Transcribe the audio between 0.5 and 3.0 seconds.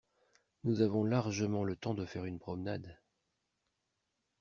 Nous avons largement le temps de faire une promenade.